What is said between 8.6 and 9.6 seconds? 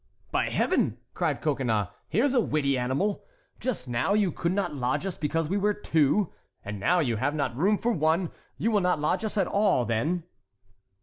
will not lodge us at